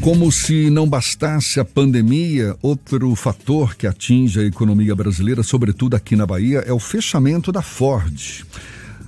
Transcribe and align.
Como 0.00 0.32
se 0.32 0.70
não 0.70 0.88
bastasse 0.88 1.60
a 1.60 1.64
pandemia, 1.64 2.56
outro 2.62 3.14
fator 3.14 3.76
que 3.76 3.86
atinge 3.86 4.40
a 4.40 4.44
economia 4.44 4.94
brasileira, 4.96 5.42
sobretudo 5.42 5.94
aqui 5.94 6.16
na 6.16 6.24
Bahia, 6.24 6.60
é 6.66 6.72
o 6.72 6.78
fechamento 6.78 7.52
da 7.52 7.60
Ford. 7.60 8.46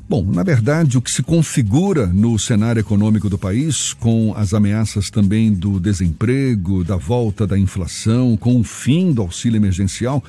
Bom, 0.07 0.23
na 0.23 0.43
verdade, 0.43 0.99
o 0.99 1.01
que 1.01 1.11
se 1.11 1.23
configura 1.23 2.07
no 2.07 2.39
cenário 2.39 2.81
econômico 2.81 3.31
do 3.31 3.39
país, 3.39 3.95
com 3.95 4.35
as 4.37 4.53
ameaças 4.53 5.09
também 5.09 5.51
do 5.51 5.81
desemprego, 5.81 6.85
da 6.85 6.97
volta 6.97 7.47
da 7.47 7.59
inflação, 7.59 8.37
com 8.37 8.61
o 8.61 8.65
fim 8.65 9.13
do 9.13 9.23
auxílio 9.23 9.57
emergencial, 9.57 10.23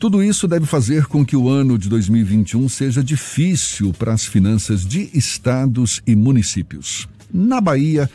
tudo 0.00 0.22
isso 0.22 0.48
deve 0.48 0.64
fazer 0.64 1.04
com 1.04 1.26
que 1.26 1.36
o 1.36 1.46
ano 1.46 1.78
de 1.78 1.90
2021 1.90 2.70
seja 2.70 3.04
difícil 3.04 3.92
para 3.92 4.14
as 4.14 4.24
finanças 4.24 4.86
de 4.86 5.10
estados 5.12 6.00
e 6.06 6.16
municípios. 6.16 7.06
Na 7.32 7.60
Bahia, 7.60 8.08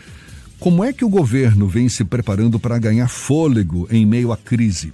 como 0.59 0.83
é 0.83 0.91
que 0.91 1.05
o 1.05 1.09
governo 1.09 1.67
vem 1.67 1.87
se 1.87 2.03
preparando 2.03 2.59
para 2.59 2.77
ganhar 2.77 3.07
fôlego 3.07 3.87
em 3.89 4.05
meio 4.05 4.33
à 4.33 4.37
crise? 4.37 4.91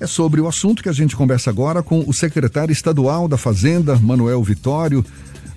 É 0.00 0.06
sobre 0.06 0.40
o 0.40 0.48
assunto 0.48 0.82
que 0.82 0.88
a 0.88 0.92
gente 0.92 1.14
conversa 1.14 1.50
agora 1.50 1.82
com 1.82 2.00
o 2.00 2.12
secretário 2.14 2.72
estadual 2.72 3.28
da 3.28 3.36
Fazenda, 3.36 3.96
Manuel 3.96 4.42
Vitório. 4.42 5.04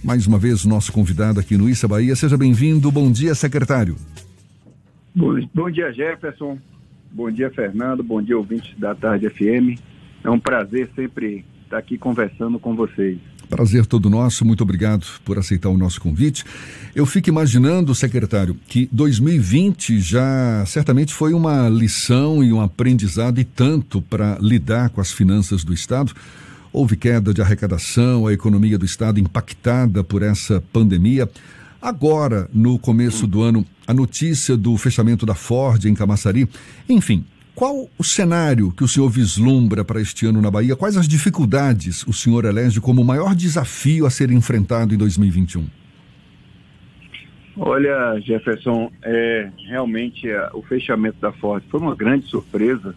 Mais 0.03 0.27
uma 0.27 0.37
vez, 0.37 0.65
nosso 0.65 0.91
convidado 0.91 1.39
aqui 1.39 1.55
no 1.55 1.69
Issa 1.69 1.87
Bahia. 1.87 2.15
Seja 2.15 2.37
bem-vindo. 2.37 2.91
Bom 2.91 3.09
dia, 3.09 3.33
secretário. 3.33 3.95
Bom, 5.15 5.39
bom 5.53 5.71
dia, 5.71 5.93
Jefferson. 5.93 6.57
Bom 7.09 7.31
dia, 7.31 7.49
Fernando. 7.51 8.03
Bom 8.03 8.21
dia, 8.21 8.37
ouvintes 8.37 8.77
da 8.77 8.93
Tarde 8.93 9.29
FM. 9.29 9.79
É 10.23 10.29
um 10.29 10.39
prazer 10.39 10.89
sempre 10.93 11.45
estar 11.63 11.77
aqui 11.77 11.97
conversando 11.97 12.59
com 12.59 12.75
vocês. 12.75 13.17
Prazer 13.51 13.85
todo 13.85 14.09
nosso, 14.09 14.45
muito 14.45 14.63
obrigado 14.63 15.05
por 15.25 15.37
aceitar 15.37 15.67
o 15.67 15.77
nosso 15.77 15.99
convite. 15.99 16.45
Eu 16.95 17.05
fico 17.05 17.27
imaginando, 17.27 17.93
secretário, 17.93 18.57
que 18.65 18.87
2020 18.93 19.99
já 19.99 20.63
certamente 20.65 21.13
foi 21.13 21.33
uma 21.33 21.67
lição 21.67 22.41
e 22.41 22.53
um 22.53 22.61
aprendizado 22.61 23.41
e 23.41 23.43
tanto 23.43 24.01
para 24.01 24.37
lidar 24.39 24.89
com 24.89 25.01
as 25.01 25.11
finanças 25.11 25.65
do 25.65 25.73
Estado. 25.73 26.13
Houve 26.71 26.95
queda 26.95 27.33
de 27.33 27.41
arrecadação, 27.41 28.25
a 28.25 28.31
economia 28.31 28.77
do 28.77 28.85
Estado 28.85 29.19
impactada 29.19 30.01
por 30.01 30.23
essa 30.23 30.63
pandemia. 30.71 31.29
Agora, 31.81 32.49
no 32.53 32.79
começo 32.79 33.27
do 33.27 33.41
ano, 33.41 33.65
a 33.85 33.93
notícia 33.93 34.55
do 34.55 34.77
fechamento 34.77 35.25
da 35.25 35.35
Ford 35.35 35.83
em 35.83 35.93
Camaçari. 35.93 36.47
Enfim, 36.87 37.25
qual 37.61 37.87
o 37.95 38.03
cenário 38.03 38.71
que 38.71 38.83
o 38.83 38.87
senhor 38.87 39.07
vislumbra 39.07 39.85
para 39.85 40.01
este 40.01 40.25
ano 40.25 40.41
na 40.41 40.49
Bahia? 40.49 40.75
Quais 40.75 40.97
as 40.97 41.07
dificuldades 41.07 42.03
o 42.07 42.11
senhor 42.11 42.43
elege 42.43 42.81
como 42.81 43.03
o 43.03 43.05
maior 43.05 43.35
desafio 43.35 44.07
a 44.07 44.09
ser 44.09 44.31
enfrentado 44.31 44.95
em 44.95 44.97
2021? 44.97 45.67
Olha, 47.55 48.19
Jefferson, 48.19 48.91
é, 49.03 49.51
realmente 49.69 50.27
é, 50.27 50.49
o 50.55 50.63
fechamento 50.63 51.21
da 51.21 51.31
Ford 51.33 51.63
foi 51.69 51.79
uma 51.79 51.93
grande 51.93 52.25
surpresa. 52.29 52.95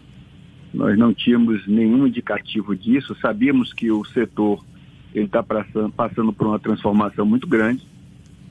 Nós 0.73 0.97
não 0.97 1.13
tínhamos 1.13 1.67
nenhum 1.67 2.07
indicativo 2.07 2.75
disso. 2.75 3.15
Sabíamos 3.21 3.71
que 3.71 3.91
o 3.91 4.03
setor 4.03 4.65
está 5.13 5.43
passando, 5.43 5.91
passando 5.91 6.33
por 6.33 6.47
uma 6.47 6.57
transformação 6.57 7.23
muito 7.23 7.45
grande. 7.45 7.85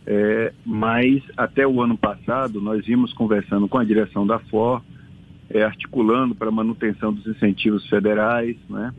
É, 0.07 0.53
mas 0.65 1.25
até 1.37 1.67
o 1.67 1.83
ano 1.83 1.99
passado 1.99 2.61
nós 2.61 2.87
vimos 2.87 3.13
conversando 3.13 3.67
com 3.67 3.79
a 3.79 3.85
direção 3.85 4.25
da 4.25 4.39
Ford 4.39 4.81
é, 5.51 5.63
articulando 5.63 6.35
para 6.35 6.51
manutenção 6.51 7.13
dos 7.13 7.27
incentivos 7.27 7.87
federais, 7.89 8.57
né? 8.69 8.93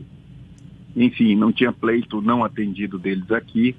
Enfim, 0.94 1.36
não 1.36 1.52
tinha 1.52 1.72
pleito 1.72 2.22
não 2.22 2.42
atendido 2.42 2.98
deles 2.98 3.30
aqui. 3.30 3.76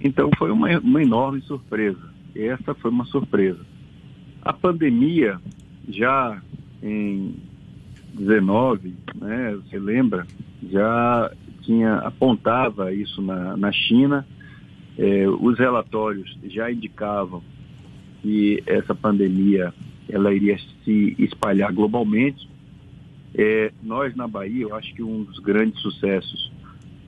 Então 0.00 0.30
foi 0.38 0.50
uma, 0.50 0.78
uma 0.78 1.02
enorme 1.02 1.40
surpresa. 1.42 2.14
Essa 2.34 2.74
foi 2.74 2.90
uma 2.90 3.04
surpresa. 3.06 3.60
A 4.42 4.52
pandemia, 4.52 5.40
já 5.88 6.40
em 6.82 7.34
19, 8.14 8.94
né, 9.14 9.56
você 9.56 9.78
lembra, 9.78 10.26
já 10.70 11.32
tinha 11.62 11.96
apontava 11.96 12.92
isso 12.92 13.20
na, 13.20 13.56
na 13.56 13.72
China. 13.72 14.24
É, 14.96 15.28
os 15.28 15.58
relatórios 15.58 16.38
já 16.44 16.70
indicavam 16.70 17.42
que 18.22 18.62
essa 18.66 18.94
pandemia 18.94 19.74
ela 20.08 20.32
iria 20.32 20.58
se 20.84 21.14
espalhar 21.18 21.72
globalmente. 21.72 22.48
É, 23.34 23.72
nós 23.82 24.14
na 24.14 24.26
Bahia, 24.26 24.62
eu 24.62 24.74
acho 24.74 24.94
que 24.94 25.02
um 25.02 25.24
dos 25.24 25.38
grandes 25.38 25.80
sucessos 25.80 26.50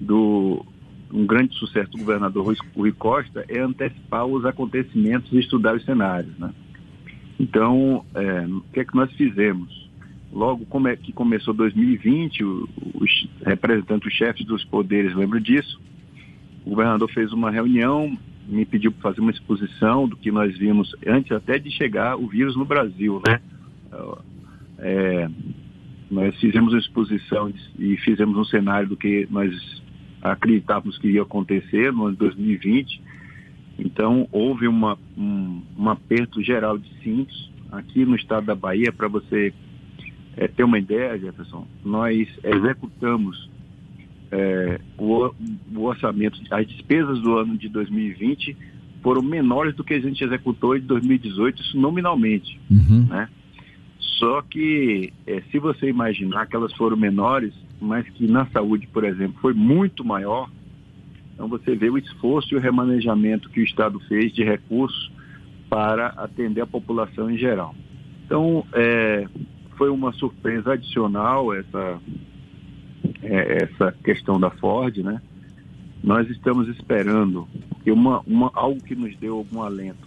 do 0.00 0.64
um 1.10 1.26
grande 1.26 1.54
sucesso 1.54 1.90
do 1.92 1.98
governador 1.98 2.54
Rui 2.76 2.92
Costa 2.92 3.44
é 3.48 3.60
antecipar 3.60 4.26
os 4.26 4.44
acontecimentos 4.44 5.32
e 5.32 5.38
estudar 5.38 5.74
os 5.74 5.84
cenários, 5.84 6.36
né? 6.38 6.52
Então, 7.40 8.04
é, 8.14 8.46
o 8.46 8.60
que 8.72 8.80
é 8.80 8.84
que 8.84 8.94
nós 8.94 9.10
fizemos? 9.12 9.88
Logo 10.30 10.66
como 10.66 10.88
é 10.88 10.96
que 10.96 11.12
começou 11.12 11.54
2020, 11.54 12.44
os 12.44 13.28
representantes, 13.46 14.08
os 14.08 14.12
chefes 14.12 14.44
dos 14.44 14.64
poderes 14.64 15.14
lembram 15.14 15.40
disso. 15.40 15.80
O 16.66 16.70
governador 16.70 17.10
fez 17.10 17.32
uma 17.32 17.50
reunião 17.50 18.18
me 18.48 18.64
pediu 18.64 18.90
para 18.90 19.02
fazer 19.02 19.20
uma 19.20 19.30
exposição 19.30 20.08
do 20.08 20.16
que 20.16 20.32
nós 20.32 20.56
vimos 20.56 20.94
antes 21.06 21.30
até 21.32 21.58
de 21.58 21.70
chegar 21.70 22.16
o 22.16 22.26
vírus 22.26 22.56
no 22.56 22.64
Brasil, 22.64 23.22
né? 23.26 23.40
É, 24.78 25.28
nós 26.10 26.34
fizemos 26.40 26.72
uma 26.72 26.78
exposição 26.78 27.52
e 27.78 27.96
fizemos 27.98 28.36
um 28.36 28.44
cenário 28.44 28.88
do 28.88 28.96
que 28.96 29.28
nós 29.30 29.52
acreditávamos 30.22 30.96
que 30.98 31.08
ia 31.08 31.22
acontecer 31.22 31.92
no 31.92 32.04
ano 32.04 32.12
de 32.12 32.18
2020. 32.18 33.02
Então, 33.78 34.26
houve 34.32 34.66
uma, 34.66 34.98
um, 35.16 35.62
um 35.78 35.88
aperto 35.88 36.42
geral 36.42 36.78
de 36.78 36.88
cintos 37.02 37.52
aqui 37.70 38.04
no 38.04 38.16
estado 38.16 38.46
da 38.46 38.54
Bahia, 38.54 38.92
para 38.92 39.08
você 39.08 39.52
é, 40.36 40.48
ter 40.48 40.64
uma 40.64 40.78
ideia, 40.78 41.18
Jefferson, 41.18 41.66
nós 41.84 42.26
executamos 42.42 43.48
é, 44.30 44.80
o, 44.98 45.30
o, 45.74 45.84
orçamento, 45.84 46.40
as 46.50 46.66
despesas 46.66 47.20
do 47.20 47.36
ano 47.36 47.56
de 47.56 47.68
2020 47.68 48.56
foram 49.02 49.22
menores 49.22 49.74
do 49.74 49.84
que 49.84 49.94
a 49.94 50.00
gente 50.00 50.22
executou 50.22 50.76
em 50.76 50.80
2018, 50.80 51.62
isso 51.62 51.78
nominalmente, 51.78 52.60
uhum. 52.70 53.06
né? 53.08 53.28
Só 54.18 54.42
que 54.42 55.12
é, 55.26 55.42
se 55.50 55.58
você 55.58 55.88
imaginar 55.88 56.46
que 56.46 56.56
elas 56.56 56.74
foram 56.74 56.96
menores, 56.96 57.54
mas 57.80 58.08
que 58.08 58.26
na 58.26 58.46
saúde, 58.46 58.86
por 58.88 59.04
exemplo, 59.04 59.38
foi 59.40 59.54
muito 59.54 60.04
maior, 60.04 60.50
então 61.32 61.48
você 61.48 61.76
vê 61.76 61.88
o 61.88 61.96
esforço 61.96 62.52
e 62.52 62.56
o 62.56 62.60
remanejamento 62.60 63.48
que 63.48 63.60
o 63.60 63.64
Estado 63.64 64.00
fez 64.00 64.32
de 64.32 64.42
recursos 64.42 65.12
para 65.70 66.08
atender 66.08 66.62
a 66.62 66.66
população 66.66 67.30
em 67.30 67.38
geral. 67.38 67.74
Então, 68.26 68.66
é, 68.72 69.26
foi 69.76 69.88
uma 69.88 70.12
surpresa 70.12 70.72
adicional 70.72 71.54
essa 71.54 72.00
é, 73.22 73.64
essa 73.64 73.92
questão 74.04 74.38
da 74.38 74.50
Ford, 74.50 74.98
né? 74.98 75.20
Nós 76.02 76.28
estamos 76.30 76.68
esperando 76.68 77.48
que 77.82 77.90
uma, 77.90 78.20
uma, 78.26 78.50
algo 78.54 78.82
que 78.82 78.94
nos 78.94 79.16
deu 79.16 79.36
algum 79.36 79.62
alento 79.62 80.06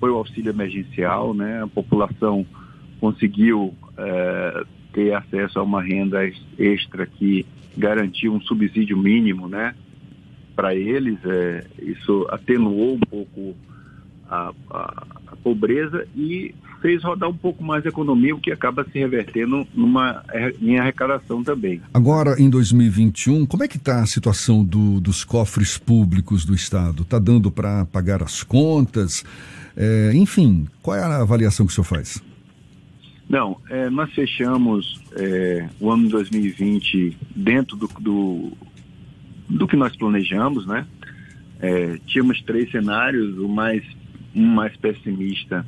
foi 0.00 0.10
o 0.10 0.16
auxílio 0.16 0.50
emergencial, 0.50 1.34
né? 1.34 1.62
A 1.62 1.66
população 1.66 2.46
conseguiu 3.00 3.74
é, 3.96 4.64
ter 4.92 5.14
acesso 5.14 5.58
a 5.58 5.62
uma 5.62 5.82
renda 5.82 6.20
extra 6.58 7.06
que 7.06 7.44
garantiu 7.76 8.32
um 8.32 8.40
subsídio 8.40 8.96
mínimo, 8.96 9.48
né? 9.48 9.74
Para 10.54 10.74
eles, 10.74 11.18
é, 11.24 11.66
isso 11.82 12.26
atenuou 12.30 12.94
um 12.94 13.00
pouco 13.00 13.54
a, 14.28 14.52
a, 14.70 15.06
a 15.26 15.36
pobreza 15.36 16.08
e 16.16 16.54
fez 16.80 17.02
rodar 17.02 17.28
um 17.28 17.36
pouco 17.36 17.62
mais 17.62 17.84
a 17.84 17.88
economia, 17.88 18.34
o 18.34 18.40
que 18.40 18.52
acaba 18.52 18.84
se 18.84 18.98
revertendo 18.98 19.66
numa, 19.74 20.22
em 20.60 20.78
arrecadação 20.78 21.42
também. 21.42 21.80
Agora, 21.92 22.40
em 22.40 22.48
2021, 22.48 23.46
como 23.46 23.64
é 23.64 23.68
que 23.68 23.76
está 23.76 24.00
a 24.00 24.06
situação 24.06 24.64
do, 24.64 25.00
dos 25.00 25.24
cofres 25.24 25.78
públicos 25.78 26.44
do 26.44 26.54
Estado? 26.54 27.02
Está 27.02 27.18
dando 27.18 27.50
para 27.50 27.84
pagar 27.86 28.22
as 28.22 28.42
contas? 28.42 29.24
É, 29.76 30.12
enfim, 30.14 30.66
qual 30.82 30.96
é 30.96 31.02
a 31.02 31.20
avaliação 31.20 31.66
que 31.66 31.72
o 31.72 31.74
senhor 31.74 31.84
faz? 31.84 32.22
Não, 33.28 33.58
é, 33.68 33.90
nós 33.90 34.12
fechamos 34.12 35.00
é, 35.16 35.68
o 35.80 35.90
ano 35.90 36.04
de 36.04 36.10
2020 36.10 37.16
dentro 37.34 37.76
do, 37.76 37.88
do, 37.98 38.52
do 39.48 39.66
que 39.66 39.76
nós 39.76 39.96
planejamos, 39.96 40.66
né? 40.66 40.86
É, 41.58 41.98
tínhamos 42.06 42.40
três 42.42 42.70
cenários, 42.70 43.36
o 43.38 43.48
mais 43.48 43.82
um 44.36 44.46
mais 44.46 44.76
pessimista, 44.76 45.64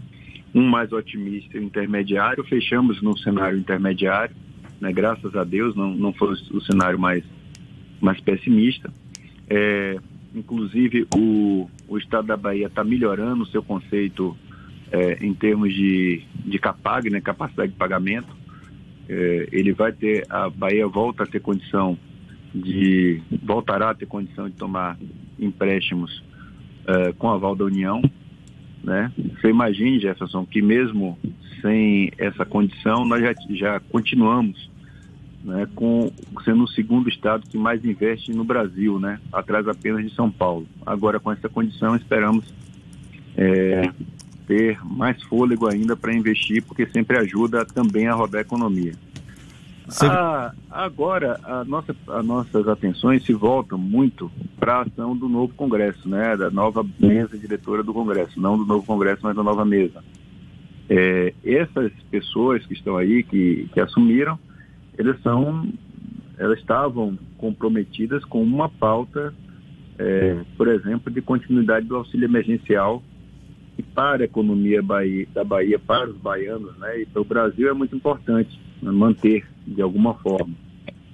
um 0.55 0.67
mais 0.67 0.93
otimista 0.93 1.59
e 1.59 1.65
intermediário. 1.65 2.45
Fechamos 2.45 3.03
no 3.03 3.17
cenário 3.19 3.59
intermediário, 3.59 4.35
né? 4.81 4.93
graças 4.93 5.35
a 5.37 5.45
Deus, 5.45 5.75
não, 5.77 5.95
não 5.95 6.13
foi 6.13 6.33
o 6.51 6.61
cenário 6.61 6.99
mais, 6.99 7.25
mais 8.01 8.21
pessimista. 8.21 8.93
É, 9.49 9.99
inclusive, 10.35 11.07
o, 11.15 11.69
o 11.87 11.99
Estado 11.99 12.29
da 12.29 12.37
Bahia 12.37 12.67
está 12.67 12.85
melhorando 12.85 13.43
o 13.43 13.47
seu 13.47 13.63
conceito 13.63 14.37
é, 14.91 15.25
em 15.25 15.35
termos 15.35 15.73
de, 15.75 16.23
de 16.45 16.59
CAPAG, 16.59 17.11
né? 17.11 17.21
capacidade 17.21 17.73
de 17.73 17.79
pagamento. 17.79 18.37
É, 19.09 19.49
ele 19.53 19.73
vai 19.73 19.93
ter, 19.93 20.27
a 20.29 20.51
Bahia 20.51 20.87
volta 20.87 21.25
a 21.25 21.27
ter 21.27 21.41
condição 21.41 21.99
de, 22.55 23.21
voltará 23.43 23.91
a 23.91 23.95
ter 23.95 24.07
condição 24.07 24.49
de 24.49 24.57
tomar 24.57 24.99
empréstimos 25.39 26.23
é, 26.87 27.13
com 27.13 27.31
aval 27.31 27.55
da 27.55 27.65
União 27.65 28.03
né? 28.83 29.13
Você 29.17 29.49
imagine, 29.49 30.01
Jefferson, 30.01 30.45
que 30.47 30.63
mesmo 30.63 31.19
sem 31.61 32.13
essa 32.19 32.45
condição, 32.45 33.05
nós 33.05 33.21
já, 33.23 33.35
já 33.51 33.81
continuamos 33.81 34.71
né, 35.45 35.67
com 35.75 36.11
sendo 36.45 36.65
o 36.65 36.69
segundo 36.69 37.09
estado 37.09 37.49
que 37.49 37.57
mais 37.57 37.85
investe 37.85 38.33
no 38.33 38.45
Brasil, 38.45 38.99
né, 38.99 39.19
atrás 39.33 39.67
apenas 39.67 40.05
de 40.05 40.15
São 40.15 40.31
Paulo. 40.31 40.67
Agora, 40.85 41.19
com 41.19 41.33
essa 41.33 41.49
condição, 41.49 41.97
esperamos 41.97 42.45
é, 43.37 43.91
ter 44.47 44.79
mais 44.85 45.23
fôlego 45.25 45.69
ainda 45.69 45.97
para 45.97 46.15
investir, 46.15 46.63
porque 46.63 46.87
sempre 46.87 47.19
ajuda 47.19 47.65
também 47.65 48.09
a 48.09 48.15
rodar 48.15 48.41
a 48.41 48.43
economia. 48.43 48.93
Ah, 50.03 50.53
agora, 50.71 51.41
a 51.45 51.65
nossa, 51.65 51.97
as 52.09 52.25
nossas 52.25 52.69
atenções 52.69 53.25
se 53.25 53.33
voltam 53.33 53.79
muito 53.79 54.31
para 54.59 54.77
a 54.77 54.83
ação 54.83 55.17
do 55.17 55.29
novo 55.29 55.55
Congresso, 55.55 56.09
né, 56.09 56.37
da 56.37 56.51
nova 56.51 56.85
mesa 57.01 57.39
diretora 57.39 57.83
do 57.83 57.95
Congresso, 57.95 58.39
não 58.39 58.59
do 58.59 58.67
novo 58.67 58.85
Congresso, 58.85 59.21
mas 59.23 59.35
da 59.35 59.43
nova 59.43 59.65
mesa. 59.65 60.05
É, 60.91 61.33
essas 61.43 61.93
pessoas 62.11 62.65
que 62.67 62.75
estão 62.75 62.97
aí, 62.97 63.23
que, 63.23 63.69
que 63.73 63.81
assumiram, 63.81 64.39
elas 64.97 65.21
são, 65.23 65.67
elas 66.37 66.59
estavam 66.59 67.19
comprometidas 67.39 68.25
com 68.25 68.43
uma 68.43 68.69
pauta, 68.69 69.33
é, 69.99 70.45
por 70.57 70.69
exemplo, 70.69 71.11
de 71.11 71.23
continuidade 71.23 71.87
do 71.87 71.97
auxílio 71.97 72.27
emergencial 72.27 73.03
e 73.79 73.83
para 73.83 74.23
a 74.23 74.27
economia 74.27 74.83
Bahia, 74.83 75.27
da 75.33 75.45
Bahia, 75.45 75.79
para 75.79 76.11
os 76.11 76.17
baianos, 76.17 76.77
né, 76.79 77.01
e 77.01 77.07
para 77.07 77.23
o 77.23 77.25
Brasil 77.25 77.71
é 77.71 77.73
muito 77.73 77.97
importante 77.97 78.68
manter 78.83 79.47
de 79.67 79.83
alguma 79.83 80.15
forma. 80.15 80.55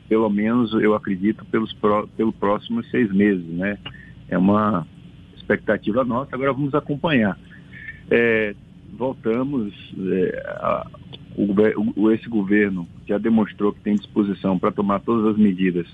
Pelo 0.08 0.28
menos 0.28 0.72
eu 0.74 0.94
acredito 0.94 1.44
pelos 1.46 1.72
pró, 1.72 2.06
próximos 2.38 2.88
seis 2.90 3.10
meses, 3.12 3.46
né? 3.46 3.78
É 4.28 4.36
uma 4.36 4.86
expectativa 5.36 6.04
nossa. 6.04 6.34
Agora 6.34 6.52
vamos 6.52 6.74
acompanhar. 6.74 7.38
É, 8.10 8.54
voltamos 8.96 9.72
é, 9.98 10.42
a, 10.46 10.86
o, 11.36 11.54
o, 11.96 12.10
esse 12.10 12.28
governo 12.28 12.86
já 13.06 13.18
demonstrou 13.18 13.72
que 13.72 13.80
tem 13.80 13.96
disposição 13.96 14.58
para 14.58 14.70
tomar 14.70 15.00
todas 15.00 15.32
as 15.32 15.36
medidas 15.36 15.86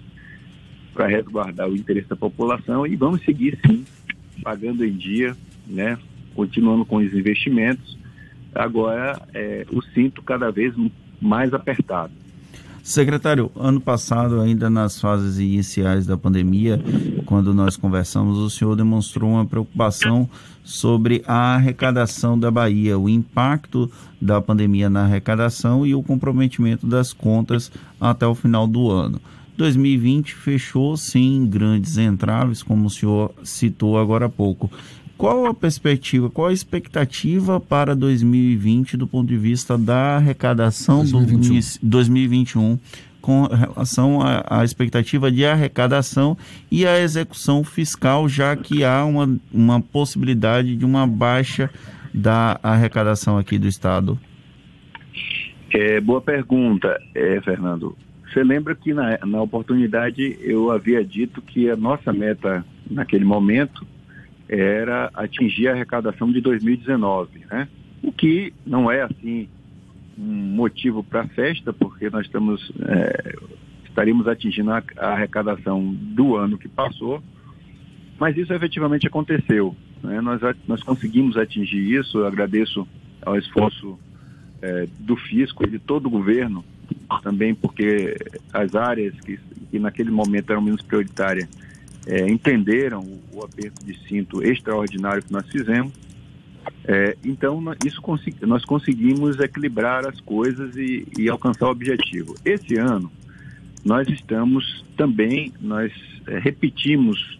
para 0.92 1.06
resguardar 1.06 1.68
o 1.68 1.74
interesse 1.74 2.08
da 2.08 2.16
população 2.16 2.86
e 2.86 2.96
vamos 2.96 3.22
seguir 3.24 3.58
sim, 3.64 3.84
pagando 4.42 4.84
em 4.84 4.92
dia, 4.92 5.36
né? 5.66 5.96
Continuando 6.34 6.84
com 6.84 6.96
os 6.96 7.14
investimentos. 7.14 7.98
Agora 8.54 9.20
é, 9.32 9.64
o 9.72 9.80
cinto 9.80 10.22
cada 10.22 10.50
vez 10.50 10.74
mais 11.20 11.52
apertado. 11.52 12.12
Secretário, 12.82 13.52
ano 13.54 13.80
passado, 13.80 14.40
ainda 14.40 14.70
nas 14.70 14.98
fases 14.98 15.38
iniciais 15.38 16.06
da 16.06 16.16
pandemia, 16.16 16.82
quando 17.26 17.52
nós 17.52 17.76
conversamos, 17.76 18.38
o 18.38 18.48
senhor 18.48 18.74
demonstrou 18.74 19.32
uma 19.32 19.44
preocupação 19.44 20.28
sobre 20.64 21.22
a 21.26 21.54
arrecadação 21.54 22.38
da 22.38 22.50
Bahia, 22.50 22.98
o 22.98 23.08
impacto 23.08 23.90
da 24.20 24.40
pandemia 24.40 24.88
na 24.88 25.04
arrecadação 25.04 25.86
e 25.86 25.94
o 25.94 26.02
comprometimento 26.02 26.86
das 26.86 27.12
contas 27.12 27.70
até 28.00 28.26
o 28.26 28.34
final 28.34 28.66
do 28.66 28.90
ano. 28.90 29.20
2020 29.56 30.34
fechou 30.34 30.96
sem 30.96 31.46
grandes 31.46 31.98
entraves, 31.98 32.62
como 32.62 32.86
o 32.86 32.90
senhor 32.90 33.32
citou 33.44 33.98
agora 33.98 34.24
há 34.24 34.28
pouco. 34.28 34.70
Qual 35.20 35.44
a 35.44 35.52
perspectiva, 35.52 36.30
qual 36.30 36.48
a 36.48 36.52
expectativa 36.52 37.60
para 37.60 37.94
2020 37.94 38.96
do 38.96 39.06
ponto 39.06 39.28
de 39.28 39.36
vista 39.36 39.76
da 39.76 40.16
arrecadação 40.16 41.00
2021. 41.00 41.78
do 41.82 41.90
2021 41.90 42.78
com 43.20 43.42
relação 43.44 44.20
à, 44.22 44.64
expectativa 44.64 45.30
de 45.30 45.44
arrecadação 45.44 46.38
e 46.70 46.86
a 46.86 46.98
execução 46.98 47.62
fiscal, 47.62 48.30
já 48.30 48.56
que 48.56 48.82
há 48.82 49.04
uma, 49.04 49.38
uma 49.52 49.78
possibilidade 49.78 50.74
de 50.74 50.86
uma 50.86 51.06
baixa 51.06 51.68
da 52.14 52.58
arrecadação 52.62 53.36
aqui 53.36 53.58
do 53.58 53.68
Estado? 53.68 54.18
É, 55.70 56.00
boa 56.00 56.22
pergunta, 56.22 56.98
é, 57.14 57.38
Fernando. 57.42 57.94
Você 58.24 58.42
lembra 58.42 58.74
que 58.74 58.94
na, 58.94 59.18
na 59.26 59.42
oportunidade 59.42 60.38
eu 60.40 60.70
havia 60.70 61.04
dito 61.04 61.42
que 61.42 61.68
a 61.68 61.76
nossa 61.76 62.10
meta 62.10 62.64
naquele 62.90 63.26
momento 63.26 63.86
era 64.50 65.10
atingir 65.14 65.68
a 65.68 65.72
arrecadação 65.72 66.32
de 66.32 66.40
2019, 66.40 67.46
né? 67.50 67.68
O 68.02 68.10
que 68.10 68.52
não 68.66 68.90
é 68.90 69.02
assim 69.02 69.48
um 70.18 70.24
motivo 70.24 71.04
para 71.04 71.26
festa, 71.28 71.72
porque 71.72 72.10
nós 72.10 72.26
estamos 72.26 72.72
é, 72.82 73.34
estaríamos 73.84 74.26
atingindo 74.26 74.72
a, 74.72 74.82
arrecadação 74.98 75.94
do 75.94 76.36
ano 76.36 76.58
que 76.58 76.68
passou, 76.68 77.22
mas 78.18 78.36
isso 78.36 78.52
efetivamente 78.52 79.06
aconteceu. 79.06 79.76
Né? 80.02 80.20
Nós, 80.20 80.40
nós 80.66 80.82
conseguimos 80.82 81.36
atingir 81.36 81.98
isso. 81.98 82.18
Eu 82.18 82.26
agradeço 82.26 82.86
ao 83.22 83.36
esforço 83.36 83.98
é, 84.62 84.86
do 84.98 85.16
fisco 85.16 85.64
e 85.64 85.70
de 85.70 85.78
todo 85.78 86.06
o 86.06 86.10
governo, 86.10 86.64
também 87.22 87.54
porque 87.54 88.16
as 88.52 88.74
áreas 88.74 89.14
que, 89.20 89.38
que 89.70 89.78
naquele 89.78 90.10
momento 90.10 90.50
eram 90.50 90.62
menos 90.62 90.82
prioritárias 90.82 91.48
é, 92.06 92.28
entenderam 92.28 93.02
o, 93.32 93.44
aperto 93.44 93.84
de 93.84 93.96
cinto 94.08 94.42
extraordinário 94.42 95.22
que 95.22 95.32
nós 95.32 95.46
fizemos. 95.48 95.92
É, 96.84 97.16
então, 97.24 97.62
isso 97.84 98.00
nós 98.42 98.64
conseguimos 98.64 99.38
equilibrar 99.38 100.06
as 100.06 100.20
coisas 100.20 100.76
e, 100.76 101.06
e, 101.18 101.28
alcançar 101.28 101.66
o 101.66 101.70
objetivo. 101.70 102.34
Esse 102.44 102.78
ano, 102.78 103.10
nós 103.84 104.08
estamos 104.08 104.84
também, 104.96 105.52
nós 105.60 105.92
é, 106.26 106.38
repetimos 106.38 107.38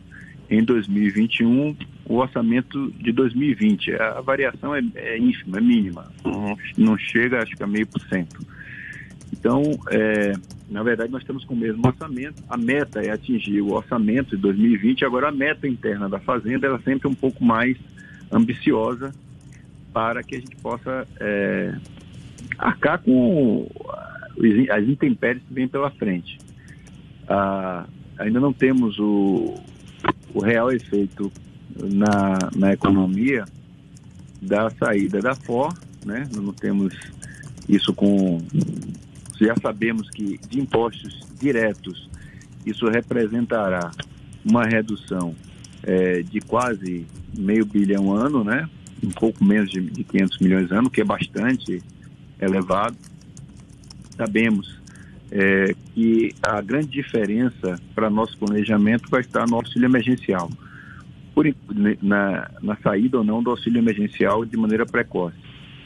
em 0.48 0.62
2021 0.62 1.76
o 2.06 2.16
orçamento 2.16 2.90
de 2.92 3.12
2020. 3.12 3.94
A 3.94 4.20
variação 4.20 4.74
é, 4.74 4.82
é 4.94 5.18
ínfima, 5.18 5.58
é 5.58 5.60
mínima, 5.60 6.12
não, 6.24 6.56
não 6.76 6.98
chega, 6.98 7.42
acho 7.42 7.56
que 7.56 7.62
a 7.62 7.66
meio 7.66 7.86
por 7.86 8.00
cento. 8.02 8.40
Então, 9.32 9.62
é, 9.90 10.32
na 10.70 10.84
verdade, 10.84 11.10
nós 11.10 11.22
estamos 11.22 11.44
com 11.44 11.54
o 11.54 11.56
mesmo 11.56 11.84
orçamento. 11.84 12.42
A 12.48 12.56
meta 12.56 13.02
é 13.02 13.10
atingir 13.10 13.60
o 13.60 13.72
orçamento 13.72 14.36
de 14.36 14.42
2020. 14.42 15.04
Agora, 15.04 15.28
a 15.28 15.32
meta 15.32 15.66
interna 15.66 16.08
da 16.08 16.20
Fazenda 16.20 16.68
é 16.68 16.78
sempre 16.78 17.08
um 17.08 17.14
pouco 17.14 17.44
mais 17.44 17.76
ambiciosa 18.30 19.12
para 19.92 20.22
que 20.22 20.36
a 20.36 20.38
gente 20.38 20.54
possa 20.56 21.08
é, 21.18 21.74
arcar 22.56 23.00
com 23.00 23.68
as 24.70 24.84
intempéries 24.84 25.42
que 25.42 25.52
vêm 25.52 25.66
pela 25.66 25.90
frente. 25.90 26.38
Ah, 27.28 27.84
ainda 28.16 28.38
não 28.38 28.52
temos 28.52 28.96
o, 29.00 29.54
o 30.32 30.40
real 30.40 30.70
efeito 30.70 31.32
na, 31.76 32.38
na 32.54 32.72
economia 32.72 33.44
da 34.40 34.70
saída 34.70 35.20
da 35.20 35.34
FOR, 35.34 35.74
né? 36.04 36.28
não 36.32 36.52
temos 36.52 36.94
isso 37.68 37.92
com 37.92 38.40
já 39.44 39.54
sabemos 39.56 40.08
que 40.10 40.38
de 40.48 40.60
impostos 40.60 41.26
diretos 41.40 42.08
isso 42.64 42.88
representará 42.88 43.90
uma 44.44 44.64
redução 44.64 45.34
é, 45.82 46.22
de 46.22 46.40
quase 46.40 47.06
meio 47.36 47.64
bilhão 47.64 48.12
ano, 48.14 48.44
né? 48.44 48.68
Um 49.02 49.10
pouco 49.10 49.42
menos 49.44 49.70
de, 49.70 49.80
de 49.80 50.04
500 50.04 50.38
milhões 50.38 50.70
ano, 50.70 50.90
que 50.90 51.00
é 51.00 51.04
bastante 51.04 51.82
elevado. 52.38 52.96
Sabemos 54.16 54.78
é, 55.30 55.74
que 55.94 56.34
a 56.42 56.60
grande 56.60 56.88
diferença 56.88 57.80
para 57.94 58.10
nosso 58.10 58.36
planejamento 58.36 59.08
vai 59.08 59.20
estar 59.20 59.48
no 59.48 59.56
auxílio 59.56 59.86
emergencial, 59.86 60.50
por, 61.34 61.46
na, 62.02 62.50
na 62.62 62.76
saída 62.76 63.18
ou 63.18 63.24
não 63.24 63.42
do 63.42 63.50
auxílio 63.50 63.78
emergencial 63.78 64.44
de 64.44 64.56
maneira 64.56 64.84
precoce. 64.84 65.36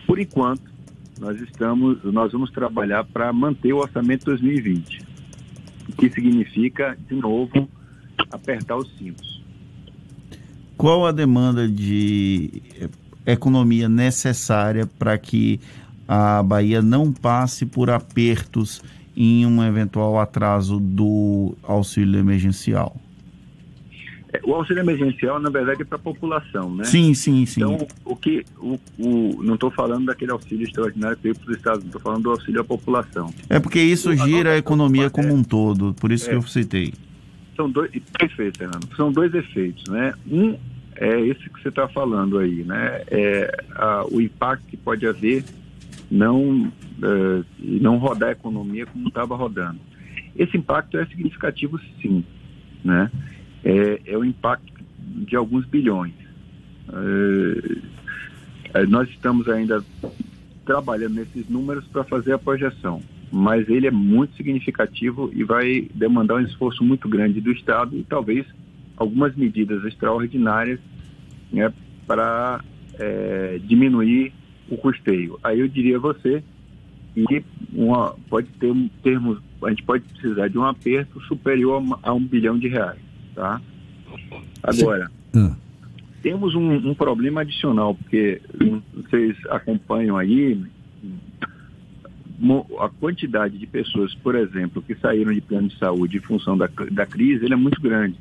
Por 0.06 0.18
enquanto, 0.18 0.73
nós 1.20 1.40
estamos, 1.40 2.02
nós 2.04 2.32
vamos 2.32 2.50
trabalhar 2.50 3.04
para 3.04 3.32
manter 3.32 3.72
o 3.72 3.78
orçamento 3.78 4.24
2020, 4.26 5.02
o 5.88 5.92
que 5.92 6.10
significa, 6.10 6.96
de 7.08 7.14
novo, 7.14 7.68
apertar 8.30 8.76
os 8.76 8.90
cintos. 8.96 9.42
Qual 10.76 11.06
a 11.06 11.12
demanda 11.12 11.68
de 11.68 12.62
economia 13.24 13.88
necessária 13.88 14.86
para 14.86 15.16
que 15.16 15.60
a 16.06 16.42
Bahia 16.42 16.82
não 16.82 17.12
passe 17.12 17.64
por 17.64 17.88
apertos 17.90 18.82
em 19.16 19.46
um 19.46 19.62
eventual 19.64 20.18
atraso 20.18 20.78
do 20.80 21.56
auxílio 21.62 22.18
emergencial? 22.18 22.96
O 24.42 24.54
auxílio 24.54 24.80
emergencial, 24.80 25.38
na 25.38 25.50
verdade, 25.50 25.82
é 25.82 25.84
para 25.84 25.96
a 25.96 26.00
população, 26.00 26.74
né? 26.74 26.84
Sim, 26.84 27.14
sim, 27.14 27.46
sim. 27.46 27.60
Então, 27.60 27.86
o 28.04 28.16
que. 28.16 28.44
O, 28.58 28.78
o 28.98 29.42
não 29.42 29.54
estou 29.54 29.70
falando 29.70 30.06
daquele 30.06 30.32
auxílio 30.32 30.64
extraordinário 30.64 31.16
que 31.16 31.22
veio 31.24 31.34
para 31.36 31.50
os 31.50 31.56
estados, 31.56 31.84
estou 31.84 32.00
falando 32.00 32.22
do 32.24 32.30
auxílio 32.30 32.60
à 32.60 32.64
população. 32.64 33.32
É 33.48 33.60
porque 33.60 33.80
isso 33.80 34.14
gira 34.14 34.52
a 34.52 34.58
economia 34.58 35.08
como 35.08 35.32
um 35.32 35.42
todo, 35.42 35.94
por 35.94 36.10
isso 36.10 36.26
é, 36.26 36.30
que 36.30 36.36
eu 36.36 36.42
citei. 36.42 36.92
São 37.54 37.70
dois. 37.70 37.90
Perfeito, 38.18 38.58
Fernando. 38.58 38.88
São 38.96 39.12
dois 39.12 39.32
efeitos, 39.34 39.84
né? 39.88 40.12
Um 40.30 40.56
é 40.96 41.20
esse 41.20 41.48
que 41.50 41.62
você 41.62 41.68
está 41.68 41.88
falando 41.88 42.38
aí, 42.38 42.64
né? 42.64 43.02
É 43.08 43.64
a, 43.74 44.04
o 44.10 44.20
impacto 44.20 44.64
que 44.66 44.76
pode 44.76 45.06
haver 45.06 45.44
não, 46.10 46.72
é, 47.02 47.44
não 47.58 47.98
rodar 47.98 48.30
a 48.30 48.32
economia 48.32 48.86
como 48.86 49.08
estava 49.08 49.36
rodando. 49.36 49.80
Esse 50.36 50.56
impacto 50.56 50.98
é 50.98 51.06
significativo, 51.06 51.78
sim, 52.00 52.24
né? 52.84 53.10
É, 53.64 54.00
é 54.06 54.18
o 54.18 54.24
impacto 54.24 54.72
de 54.98 55.36
alguns 55.36 55.66
bilhões. 55.66 56.14
É, 56.92 58.80
é, 58.80 58.86
nós 58.86 59.08
estamos 59.08 59.48
ainda 59.48 59.82
trabalhando 60.64 61.14
nesses 61.14 61.48
números 61.48 61.84
para 61.86 62.04
fazer 62.04 62.32
a 62.32 62.38
projeção, 62.38 63.02
mas 63.30 63.68
ele 63.68 63.86
é 63.86 63.90
muito 63.90 64.36
significativo 64.36 65.30
e 65.32 65.44
vai 65.44 65.88
demandar 65.94 66.36
um 66.36 66.40
esforço 66.40 66.84
muito 66.84 67.08
grande 67.08 67.40
do 67.40 67.52
Estado 67.52 67.96
e 67.96 68.02
talvez 68.04 68.46
algumas 68.96 69.34
medidas 69.34 69.84
extraordinárias 69.84 70.80
né, 71.52 71.72
para 72.06 72.62
é, 72.98 73.60
diminuir 73.64 74.32
o 74.68 74.76
custeio. 74.76 75.38
Aí 75.42 75.60
eu 75.60 75.68
diria 75.68 75.96
a 75.96 76.00
você 76.00 76.42
que 77.14 77.44
uma, 77.72 78.14
pode 78.28 78.48
ter 78.58 78.70
um 78.70 78.88
termo, 79.02 79.38
a 79.62 79.70
gente 79.70 79.82
pode 79.84 80.04
precisar 80.04 80.48
de 80.48 80.58
um 80.58 80.64
aperto 80.64 81.20
superior 81.22 81.82
a 82.02 82.12
um 82.12 82.20
bilhão 82.20 82.58
de 82.58 82.68
reais, 82.68 82.98
tá? 83.34 83.60
Agora, 84.62 85.10
hum. 85.34 85.54
temos 86.22 86.54
um, 86.54 86.90
um, 86.90 86.94
problema 86.94 87.42
adicional, 87.42 87.94
porque 87.94 88.40
vocês 88.94 89.36
acompanham 89.50 90.16
aí 90.16 90.58
a 92.80 92.88
quantidade 92.88 93.58
de 93.58 93.66
pessoas, 93.66 94.14
por 94.14 94.34
exemplo, 94.34 94.82
que 94.82 94.94
saíram 94.96 95.32
de 95.32 95.40
plano 95.40 95.68
de 95.68 95.78
saúde 95.78 96.18
em 96.18 96.20
função 96.20 96.56
da, 96.56 96.68
da 96.90 97.06
crise, 97.06 97.44
ele 97.44 97.54
é 97.54 97.56
muito 97.56 97.80
grande. 97.80 98.16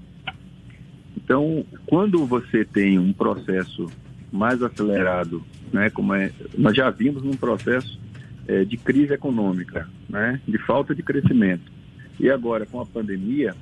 Então, 1.15 1.65
quando 1.86 2.25
você 2.25 2.65
tem 2.65 3.00
um 3.00 3.13
processo 3.13 3.88
mais 4.32 4.62
acelerado, 4.62 5.43
né, 5.72 5.89
como 5.89 6.13
é, 6.13 6.32
nós 6.58 6.75
já 6.75 6.89
vimos 6.89 7.24
num 7.24 7.36
processo 7.36 8.00
é, 8.48 8.63
de 8.65 8.77
crise 8.77 9.13
econômica, 9.13 9.88
né, 10.10 10.39
de 10.48 10.58
falta 10.58 10.93
de 10.93 11.01
crescimento, 11.01 11.72
e 12.20 12.29
agora 12.29 12.65
com 12.65 12.79
a 12.79 12.86
pandemia, 12.86 13.55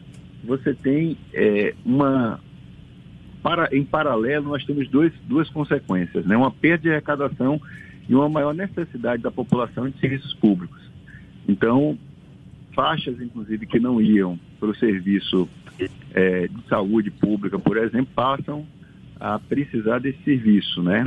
você 0.43 0.73
tem 0.73 1.17
é, 1.33 1.73
uma 1.85 2.39
para, 3.41 3.75
em 3.75 3.83
paralelo 3.83 4.49
nós 4.49 4.63
temos 4.65 4.87
dois, 4.89 5.11
duas 5.27 5.49
consequências, 5.49 6.25
né, 6.25 6.37
uma 6.37 6.51
perda 6.51 6.83
de 6.83 6.91
arrecadação 6.91 7.59
e 8.07 8.15
uma 8.15 8.29
maior 8.29 8.53
necessidade 8.53 9.21
da 9.21 9.31
população 9.31 9.89
de 9.89 9.99
serviços 9.99 10.33
públicos. 10.35 10.79
Então, 11.47 11.97
faixas, 12.73 13.19
inclusive, 13.21 13.65
que 13.65 13.79
não 13.79 14.01
iam 14.01 14.39
para 14.59 14.69
o 14.69 14.75
serviço 14.75 15.49
é, 16.13 16.47
de 16.47 16.67
saúde 16.67 17.09
pública, 17.09 17.57
por 17.57 17.77
exemplo, 17.77 18.11
passam 18.13 18.65
a 19.19 19.39
precisar 19.39 19.99
desse 19.99 20.21
serviço, 20.23 20.81
né? 20.81 21.03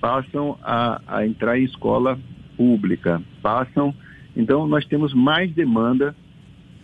Passam 0.00 0.58
a, 0.62 1.00
a 1.06 1.26
entrar 1.26 1.58
em 1.58 1.64
escola 1.64 2.18
pública, 2.56 3.20
passam. 3.42 3.94
Então, 4.36 4.66
nós 4.66 4.84
temos 4.84 5.12
mais 5.12 5.52
demanda 5.52 6.14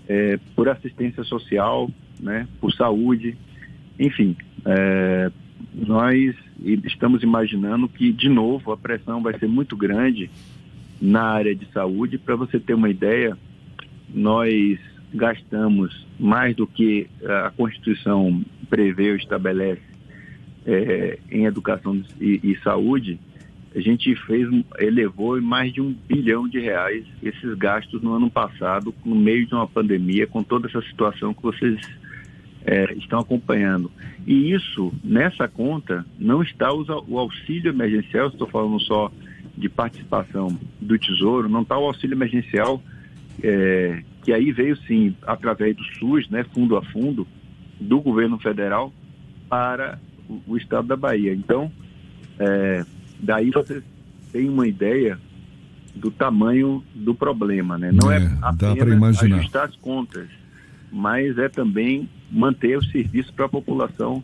é, 0.08 0.38
por 0.54 0.68
assistência 0.68 1.24
social, 1.24 1.90
né? 2.20 2.46
Por 2.60 2.72
saúde, 2.72 3.36
enfim. 3.98 4.36
É, 4.64 5.30
nós 5.74 6.34
estamos 6.84 7.22
imaginando 7.22 7.88
que, 7.88 8.12
de 8.12 8.28
novo, 8.28 8.72
a 8.72 8.76
pressão 8.76 9.22
vai 9.22 9.38
ser 9.38 9.48
muito 9.48 9.76
grande 9.76 10.30
na 11.00 11.22
área 11.22 11.54
de 11.54 11.66
saúde. 11.72 12.18
Para 12.18 12.36
você 12.36 12.60
ter 12.60 12.74
uma 12.74 12.88
ideia, 12.88 13.36
nós 14.12 14.78
gastamos 15.12 16.06
mais 16.18 16.54
do 16.54 16.66
que 16.66 17.08
a 17.24 17.50
Constituição 17.50 18.42
prevê 18.68 19.10
ou 19.10 19.16
estabelece 19.16 19.82
é, 20.64 21.18
em 21.30 21.44
educação 21.44 22.00
e, 22.20 22.40
e, 22.42 22.58
saúde, 22.62 23.18
a 23.74 23.80
gente 23.80 24.14
fez, 24.26 24.48
elevou 24.78 25.38
em 25.38 25.42
mais 25.42 25.72
de 25.72 25.80
um 25.80 25.94
bilhão 26.06 26.48
de 26.48 26.58
reais 26.58 27.04
esses 27.22 27.54
gastos 27.54 28.02
no 28.02 28.14
ano 28.14 28.30
passado, 28.30 28.94
no 29.04 29.14
meio 29.14 29.46
de 29.46 29.54
uma 29.54 29.66
pandemia, 29.66 30.26
com 30.26 30.42
toda 30.42 30.68
essa 30.68 30.82
situação 30.82 31.32
que 31.32 31.42
vocês 31.42 31.80
é, 32.64 32.92
estão 32.94 33.20
acompanhando. 33.20 33.90
E 34.26 34.52
isso, 34.52 34.92
nessa 35.02 35.48
conta, 35.48 36.04
não 36.18 36.42
está 36.42 36.72
o 36.72 37.18
auxílio 37.18 37.70
emergencial, 37.70 38.28
estou 38.28 38.46
falando 38.46 38.80
só 38.80 39.10
de 39.56 39.68
participação 39.68 40.48
do 40.80 40.98
Tesouro, 40.98 41.48
não 41.48 41.62
está 41.62 41.78
o 41.78 41.86
auxílio 41.86 42.14
emergencial 42.14 42.82
é, 43.42 44.02
que 44.22 44.32
aí 44.32 44.52
veio 44.52 44.76
sim 44.86 45.16
através 45.26 45.76
do 45.76 45.84
SUS, 45.98 46.28
né, 46.28 46.44
fundo 46.54 46.76
a 46.76 46.82
fundo, 46.82 47.26
do 47.80 48.00
governo 48.00 48.38
federal 48.38 48.92
para 49.48 49.98
o, 50.28 50.40
o 50.46 50.56
estado 50.56 50.86
da 50.86 50.96
Bahia. 50.96 51.32
Então, 51.34 51.70
é, 52.38 52.84
daí 53.22 53.50
você 53.50 53.82
tem 54.32 54.48
uma 54.48 54.66
ideia 54.66 55.18
do 55.94 56.10
tamanho 56.10 56.82
do 56.94 57.14
problema, 57.14 57.78
né? 57.78 57.90
Não 57.92 58.10
é, 58.10 58.18
é 58.18 58.30
apenas 58.40 59.22
ajustar 59.22 59.68
as 59.68 59.76
contas, 59.76 60.28
mas 60.90 61.38
é 61.38 61.48
também 61.48 62.08
manter 62.30 62.76
o 62.76 62.84
serviço 62.84 63.32
para 63.32 63.46
a 63.46 63.48
população, 63.48 64.22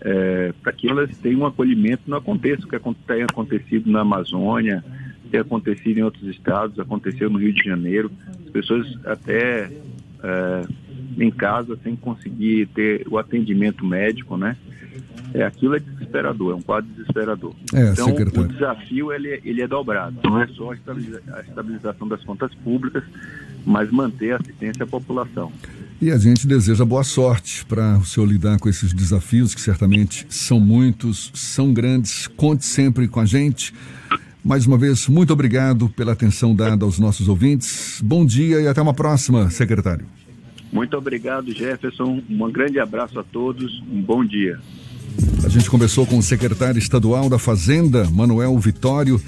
é, 0.00 0.52
para 0.62 0.72
que 0.72 0.88
elas 0.88 1.16
tenham 1.18 1.40
um 1.40 1.46
acolhimento, 1.46 2.02
não 2.06 2.18
aconteça 2.18 2.64
o 2.64 2.68
que 2.68 2.78
tem 3.06 3.22
acontecido 3.22 3.90
na 3.90 4.00
Amazônia, 4.00 4.84
tem 5.30 5.40
acontecido 5.40 5.98
em 5.98 6.02
outros 6.02 6.28
estados, 6.28 6.78
aconteceu 6.78 7.28
no 7.30 7.38
Rio 7.38 7.52
de 7.52 7.64
Janeiro, 7.64 8.10
as 8.28 8.50
pessoas 8.50 8.86
até 9.04 9.70
é, 10.22 10.62
em 11.18 11.30
casa 11.30 11.78
sem 11.82 11.96
conseguir 11.96 12.66
ter 12.66 13.06
o 13.10 13.18
atendimento 13.18 13.84
médico, 13.84 14.36
né? 14.36 14.56
É, 15.34 15.44
aquilo 15.44 15.76
é 15.76 15.80
desesperador, 15.80 16.52
é 16.52 16.54
um 16.56 16.62
quadro 16.62 16.90
desesperador. 16.92 17.54
É, 17.74 17.90
então, 17.90 18.06
secretário. 18.06 18.48
o 18.48 18.52
desafio 18.52 19.12
ele, 19.12 19.40
ele 19.44 19.62
é 19.62 19.68
dobrado. 19.68 20.16
Não 20.24 20.40
é 20.40 20.46
só 20.48 20.72
a, 20.72 20.74
estabiliza 20.74 21.22
a 21.32 21.40
estabilização 21.40 22.08
das 22.08 22.22
contas 22.24 22.54
públicas, 22.56 23.04
mas 23.64 23.90
manter 23.90 24.32
a 24.32 24.36
assistência 24.36 24.84
à 24.84 24.86
população. 24.86 25.52
E 26.00 26.10
a 26.10 26.18
gente 26.18 26.46
deseja 26.46 26.84
boa 26.84 27.02
sorte 27.02 27.64
para 27.64 27.98
o 27.98 28.04
senhor 28.04 28.26
lidar 28.26 28.58
com 28.58 28.68
esses 28.68 28.92
desafios, 28.92 29.54
que 29.54 29.60
certamente 29.60 30.26
são 30.28 30.60
muitos, 30.60 31.30
são 31.34 31.72
grandes. 31.72 32.26
Conte 32.26 32.64
sempre 32.64 33.08
com 33.08 33.20
a 33.20 33.24
gente. 33.24 33.72
Mais 34.44 34.66
uma 34.66 34.78
vez, 34.78 35.08
muito 35.08 35.32
obrigado 35.32 35.88
pela 35.88 36.12
atenção 36.12 36.54
dada 36.54 36.84
aos 36.84 36.98
nossos 36.98 37.28
ouvintes. 37.28 38.00
Bom 38.04 38.24
dia 38.24 38.60
e 38.60 38.68
até 38.68 38.80
uma 38.80 38.94
próxima, 38.94 39.50
secretário. 39.50 40.06
Muito 40.72 40.96
obrigado, 40.96 41.50
Jefferson. 41.52 42.22
Um 42.28 42.52
grande 42.52 42.78
abraço 42.78 43.18
a 43.18 43.24
todos. 43.24 43.82
Um 43.90 44.02
bom 44.02 44.24
dia. 44.24 44.60
A 45.44 45.48
gente 45.48 45.70
conversou 45.70 46.06
com 46.06 46.18
o 46.18 46.22
secretário 46.22 46.78
estadual 46.78 47.28
da 47.28 47.38
Fazenda, 47.38 48.08
Manuel 48.10 48.58
Vitório, 48.58 49.20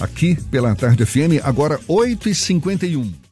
aqui 0.00 0.36
pela 0.50 0.74
Tarde 0.74 1.04
FM, 1.04 1.44
agora 1.44 1.78
8h51. 1.88 3.25